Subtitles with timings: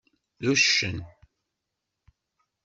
[0.41, 0.97] D uccen.